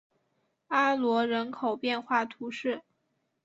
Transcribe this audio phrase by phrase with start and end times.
[0.69, 2.81] 阿罗人口变化图示